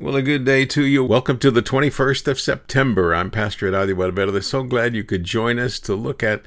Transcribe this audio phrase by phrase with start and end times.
[0.00, 1.02] Well, a good day to you.
[1.02, 3.12] Welcome to the 21st of September.
[3.12, 4.40] I'm Pastor Adi Valverde.
[4.42, 6.42] So glad you could join us to look at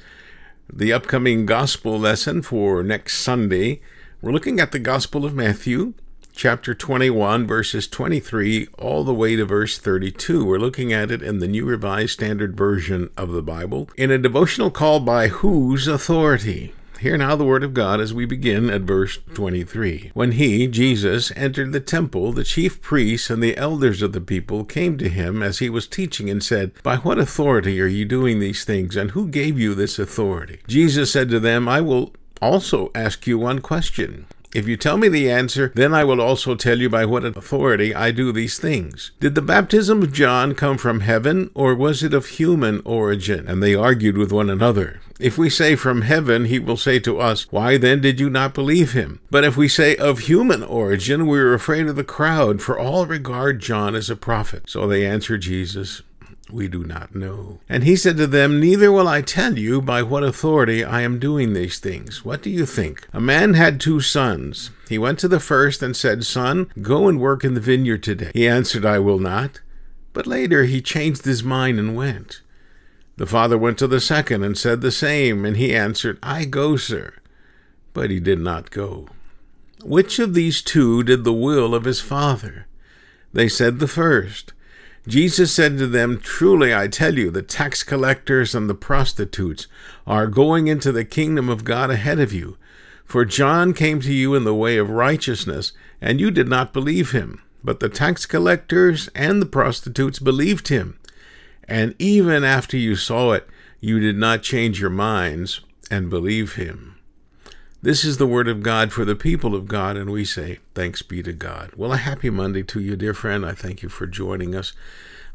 [0.72, 3.82] the upcoming gospel lesson for next Sunday.
[4.22, 5.92] We're looking at the Gospel of Matthew,
[6.32, 10.46] chapter 21, verses 23 all the way to verse 32.
[10.46, 14.16] We're looking at it in the New Revised Standard Version of the Bible in a
[14.16, 16.72] devotional called By Whose Authority?
[17.02, 20.12] Hear now the word of God as we begin at verse 23.
[20.14, 24.64] When he, Jesus, entered the temple, the chief priests and the elders of the people
[24.64, 28.38] came to him as he was teaching and said, By what authority are you doing
[28.38, 30.60] these things, and who gave you this authority?
[30.68, 34.26] Jesus said to them, I will also ask you one question.
[34.54, 37.94] If you tell me the answer, then I will also tell you by what authority
[37.94, 39.12] I do these things.
[39.18, 43.48] Did the baptism of John come from heaven, or was it of human origin?
[43.48, 45.00] And they argued with one another.
[45.18, 48.52] If we say from heaven, he will say to us, Why then did you not
[48.54, 49.20] believe him?
[49.30, 53.06] But if we say of human origin, we are afraid of the crowd, for all
[53.06, 54.68] regard John as a prophet.
[54.68, 56.02] So they answered Jesus,
[56.52, 57.60] we do not know.
[57.68, 61.18] And he said to them, Neither will I tell you by what authority I am
[61.18, 62.24] doing these things.
[62.24, 63.08] What do you think?
[63.12, 64.70] A man had two sons.
[64.88, 68.30] He went to the first and said, Son, go and work in the vineyard today.
[68.34, 69.60] He answered, I will not.
[70.12, 72.42] But later he changed his mind and went.
[73.16, 76.76] The father went to the second and said the same, and he answered, I go,
[76.76, 77.14] sir.
[77.92, 79.08] But he did not go.
[79.82, 82.66] Which of these two did the will of his father?
[83.32, 84.52] They said the first.
[85.06, 89.66] Jesus said to them, Truly I tell you, the tax collectors and the prostitutes
[90.06, 92.56] are going into the kingdom of God ahead of you.
[93.04, 97.10] For John came to you in the way of righteousness, and you did not believe
[97.10, 97.42] him.
[97.64, 100.98] But the tax collectors and the prostitutes believed him.
[101.68, 103.48] And even after you saw it,
[103.80, 106.91] you did not change your minds and believe him.
[107.84, 111.02] This is the word of God for the people of God, and we say, Thanks
[111.02, 111.72] be to God.
[111.76, 113.44] Well, a happy Monday to you, dear friend.
[113.44, 114.72] I thank you for joining us.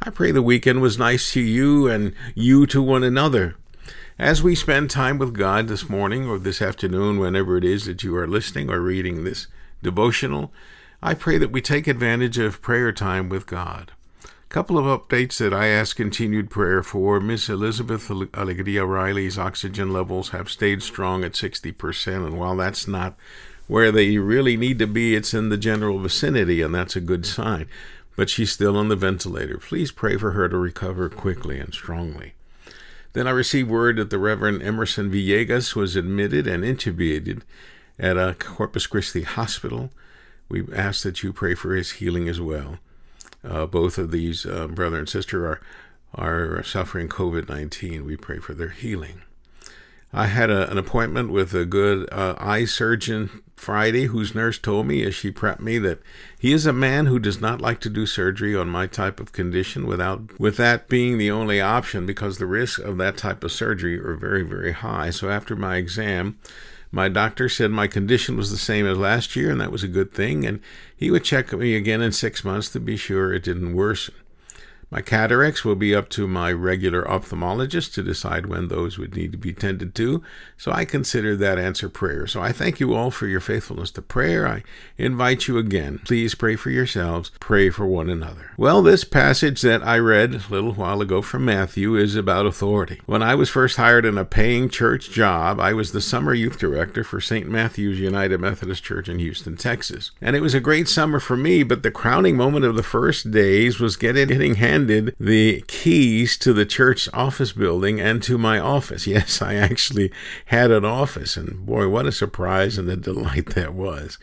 [0.02, 3.58] I pray the weekend was nice to you and you to one another.
[4.18, 8.02] As we spend time with God this morning or this afternoon, whenever it is that
[8.03, 9.47] you are listening or reading this
[9.84, 10.53] devotional,
[11.03, 13.91] I pray that we take advantage of prayer time with God
[14.50, 17.19] couple of updates that I ask continued prayer for.
[17.19, 23.18] Miss Elizabeth Alegria Riley's oxygen levels have stayed strong at 60%, and while that's not
[23.68, 27.25] where they really need to be, it's in the general vicinity, and that's a good
[27.25, 27.68] sign.
[28.16, 29.57] But she's still on the ventilator.
[29.57, 32.34] Please pray for her to recover quickly and strongly.
[33.13, 37.41] Then I received word that the Reverend Emerson Villegas was admitted and intubated
[38.00, 39.91] at a Corpus Christi hospital.
[40.47, 42.78] We ask that you pray for his healing as well.
[43.44, 45.62] Uh, both of these uh, brother and sister are
[46.16, 48.06] are suffering COVID nineteen.
[48.06, 49.22] We pray for their healing.
[50.14, 54.88] I had a, an appointment with a good uh, eye surgeon Friday, whose nurse told
[54.88, 56.00] me as she prepped me that
[56.40, 59.34] he is a man who does not like to do surgery on my type of
[59.34, 63.52] condition without with that being the only option because the risks of that type of
[63.52, 65.09] surgery are very very high.
[65.09, 66.40] So after my exam,
[66.92, 69.88] my doctor said my condition was the same as last year, and that was a
[69.88, 70.59] good thing, and
[70.96, 74.14] he would check me again in six months to be sure it didn't worsen.
[74.90, 79.34] My cataracts will be up to my regular ophthalmologist to decide when those would need
[79.34, 80.24] to be tended to,
[80.56, 82.25] so I consider that answer prayer.
[82.25, 84.48] So I thank you all for your faithfulness to prayer.
[84.48, 84.64] I
[84.98, 86.00] invite you again.
[86.06, 88.52] Please pray for yourselves, pray for one another.
[88.56, 93.02] Well, this passage that I read a little while ago from Matthew is about authority.
[93.06, 96.59] When I was first hired in a paying church job, I was the summer youth
[96.59, 97.50] director for St.
[97.50, 100.12] Matthew's United Methodist Church in Houston, Texas.
[100.22, 103.31] And it was a great summer for me, but the crowning moment of the first
[103.31, 108.38] days was getting, getting hands handed the keys to the church office building and to
[108.38, 109.07] my office.
[109.17, 110.11] Yes, I actually
[110.47, 114.19] had an office, and boy, what a surprise and a delight that was.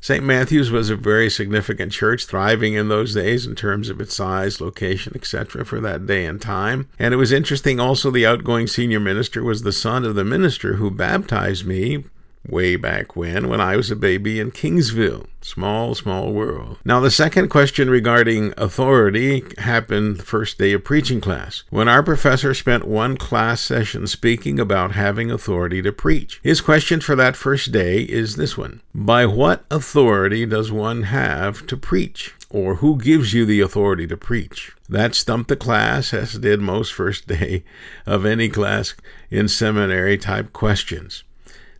[0.00, 0.22] St.
[0.22, 4.60] Matthew's was a very significant church, thriving in those days in terms of its size,
[4.60, 6.88] location, etc., for that day and time.
[6.98, 10.74] And it was interesting also, the outgoing senior minister was the son of the minister
[10.74, 12.04] who baptized me
[12.48, 15.26] way back when, when I was a baby in Kingsville.
[15.40, 16.78] Small, small world.
[16.84, 22.02] Now, the second question regarding authority happened the first day of preaching class, when our
[22.02, 26.40] professor spent one class session speaking about having authority to preach.
[26.42, 31.66] His question for that first day is this one By what authority does one have
[31.68, 32.34] to preach?
[32.50, 34.74] Or who gives you the authority to preach?
[34.88, 37.64] That stumped the class, as did most first day
[38.04, 38.94] of any class
[39.30, 41.24] in seminary type questions.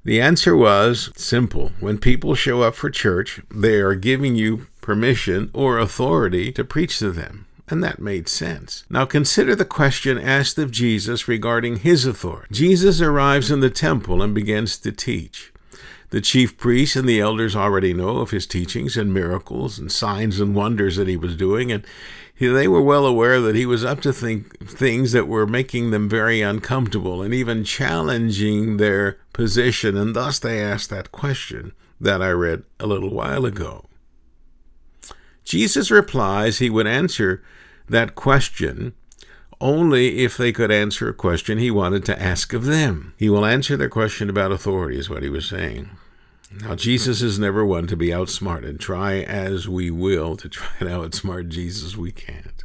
[0.07, 1.73] The answer was simple.
[1.81, 7.01] When people show up for church, they are giving you permission or authority to preach
[7.01, 7.47] to them.
[7.67, 8.85] And that made sense.
[8.89, 12.55] Now consider the question asked of Jesus regarding his authority.
[12.55, 15.53] Jesus arrives in the temple and begins to teach.
[16.11, 20.39] The chief priests and the elders already know of his teachings and miracles and signs
[20.39, 21.85] and wonders that he was doing, and
[22.39, 26.09] they were well aware that he was up to think, things that were making them
[26.09, 32.31] very uncomfortable and even challenging their position, and thus they asked that question that I
[32.31, 33.87] read a little while ago.
[35.45, 37.43] Jesus replies he would answer
[37.89, 38.95] that question
[39.61, 43.15] only if they could answer a question he wanted to ask of them.
[43.17, 45.91] He will answer their question about authority, is what he was saying.
[46.51, 48.79] Now, Jesus is never one to be outsmarted.
[48.79, 52.65] Try as we will to try to outsmart Jesus, we can't.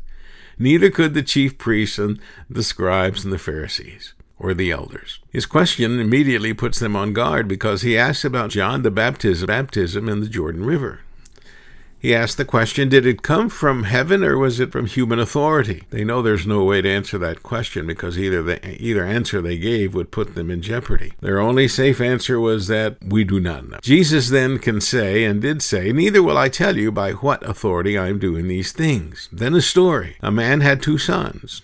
[0.60, 2.20] Neither could the chief priests and
[2.50, 5.20] the scribes and the Pharisees or the elders.
[5.32, 10.10] His question immediately puts them on guard because he asks about John the baptism, baptism
[10.10, 11.02] in the Jordan River.
[12.02, 15.84] He asked the question Did it come from heaven or was it from human authority?
[15.92, 19.60] They know there's no way to answer that question because either the either answer they
[19.60, 21.14] gave would put them in jeopardy.
[21.22, 23.78] Their only safe answer was that we do not know.
[23.84, 28.00] Jesus then can say, and did say, Neither will I tell you by what authority
[28.00, 29.30] I am doing these things.
[29.32, 30.16] Then a story.
[30.22, 31.62] A man had two sons.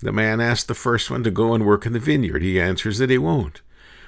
[0.00, 2.42] The man asked the first one to go and work in the vineyard.
[2.42, 3.62] He answers that he won't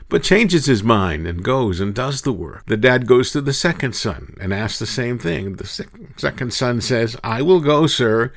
[0.09, 2.67] but changes his mind and goes and does the work.
[2.67, 5.57] The dad goes to the second son and asks the same thing.
[5.57, 5.87] The
[6.17, 8.33] second son says, I will go, sir,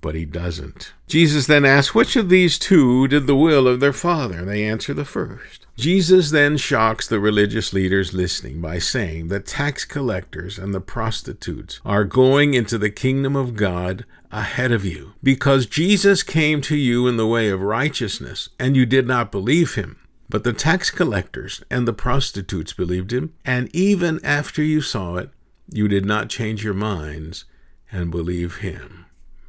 [0.00, 0.92] but he doesn't.
[1.06, 4.44] Jesus then asks, Which of these two did the will of their father?
[4.44, 5.66] They answer the first.
[5.76, 11.80] Jesus then shocks the religious leaders listening by saying that tax collectors and the prostitutes
[11.84, 17.06] are going into the kingdom of God ahead of you because Jesus came to you
[17.06, 19.98] in the way of righteousness and you did not believe him.
[20.32, 25.28] But the tax collectors and the prostitutes believed him, and even after you saw it,
[25.70, 27.44] you did not change your minds
[27.92, 29.04] and believe him.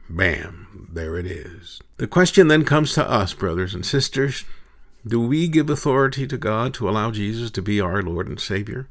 [0.09, 1.80] Bam, there it is.
[1.95, 4.44] The question then comes to us, brothers and sisters
[5.07, 8.89] do we give authority to God to allow Jesus to be our Lord and Savior?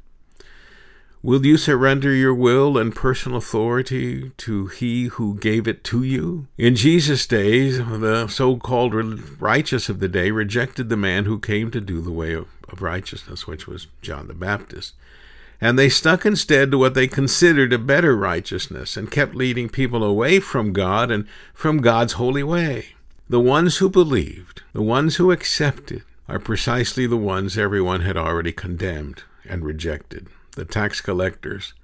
[1.24, 6.48] Will you surrender your will and personal authority to He who gave it to you?
[6.58, 8.92] In Jesus' days, the so called
[9.40, 12.48] righteous of the day rejected the man who came to do the way of,
[12.80, 14.94] righteousness, which was John the Baptist.
[15.60, 20.02] And they stuck instead to what they considered a better righteousness and kept leading people
[20.02, 22.96] away from God and from God's holy way.
[23.28, 28.50] The ones who believed, the ones who accepted, are precisely the ones everyone had already
[28.50, 30.26] condemned and rejected
[30.56, 31.75] the tax collectors,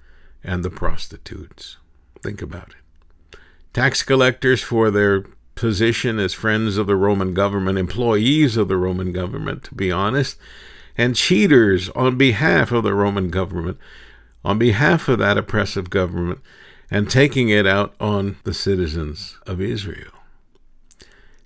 [0.43, 1.77] and the prostitutes.
[2.21, 3.37] Think about it.
[3.73, 5.25] Tax collectors for their
[5.55, 10.37] position as friends of the Roman government, employees of the Roman government, to be honest,
[10.97, 13.77] and cheaters on behalf of the Roman government,
[14.43, 16.39] on behalf of that oppressive government,
[16.89, 20.11] and taking it out on the citizens of Israel.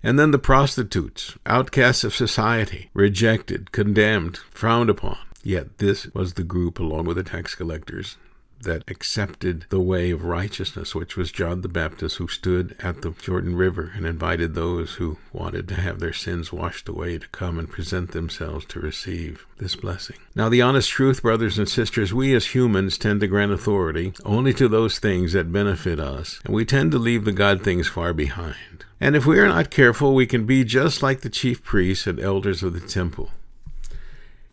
[0.01, 5.17] And then the prostitutes, outcasts of society, rejected, condemned, frowned upon.
[5.43, 8.17] Yet this was the group, along with the tax collectors,
[8.61, 13.11] that accepted the way of righteousness, which was John the Baptist, who stood at the
[13.11, 17.59] Jordan River and invited those who wanted to have their sins washed away to come
[17.59, 20.15] and present themselves to receive this blessing.
[20.33, 24.53] Now, the honest truth, brothers and sisters, we as humans tend to grant authority only
[24.53, 28.13] to those things that benefit us, and we tend to leave the God things far
[28.13, 28.85] behind.
[28.99, 32.19] And if we are not careful, we can be just like the chief priests and
[32.19, 33.31] elders of the temple.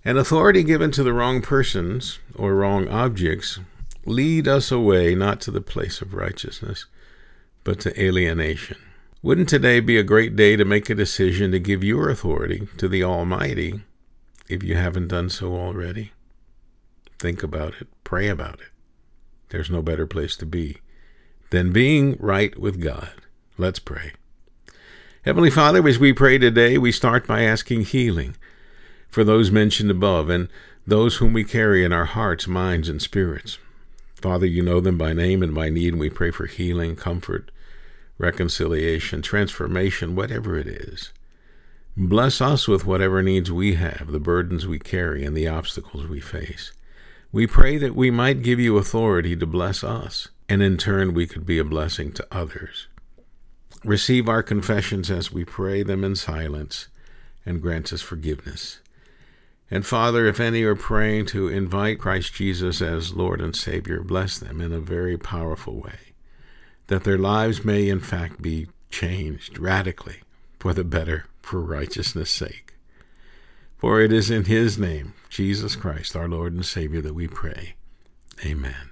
[0.04, 3.60] And authority given to the wrong persons or wrong objects
[4.06, 6.86] lead us away not to the place of righteousness,
[7.64, 8.78] but to alienation.
[9.22, 12.88] Wouldn't today be a great day to make a decision to give your authority to
[12.88, 13.80] the Almighty
[14.48, 16.12] if you haven't done so already?
[17.18, 18.68] Think about it, pray about it.
[19.50, 20.78] There's no better place to be
[21.50, 23.12] than being right with God.
[23.58, 24.12] Let's pray.
[25.26, 28.36] Heavenly Father, as we pray today, we start by asking healing
[29.10, 30.48] for those mentioned above and
[30.86, 33.58] those whom we carry in our hearts, minds, and spirits.
[34.14, 37.50] Father, you know them by name and by need, and we pray for healing, comfort,
[38.18, 41.12] reconciliation, transformation, whatever it is.
[41.96, 46.20] Bless us with whatever needs we have, the burdens we carry, and the obstacles we
[46.20, 46.72] face.
[47.32, 51.26] We pray that we might give you authority to bless us, and in turn we
[51.26, 52.88] could be a blessing to others.
[53.84, 56.88] Receive our confessions as we pray them in silence,
[57.46, 58.80] and grant us forgiveness.
[59.70, 64.36] And Father, if any are praying to invite Christ Jesus as Lord and Savior, bless
[64.36, 66.14] them in a very powerful way,
[66.88, 70.22] that their lives may in fact be changed radically
[70.58, 72.74] for the better, for righteousness' sake.
[73.78, 77.74] For it is in His name, Jesus Christ, our Lord and Savior, that we pray.
[78.44, 78.90] Amen.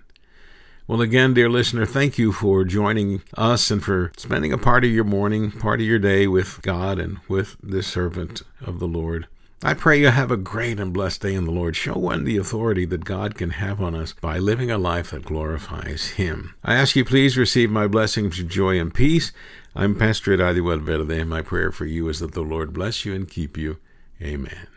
[0.87, 4.91] Well, again, dear listener, thank you for joining us and for spending a part of
[4.91, 9.27] your morning, part of your day with God and with this servant of the Lord
[9.61, 11.75] I pray you have a great and blessed day in the Lord.
[11.75, 15.25] Show one the authority that God can have on us by living a life that
[15.25, 16.55] glorifies Him.
[16.63, 19.33] I ask you, please receive my blessings of joy and peace.
[19.75, 21.19] I'm Pastor Adi Valverde.
[21.19, 23.79] And my prayer for you is that the Lord bless you and keep you.
[24.23, 24.69] Amen.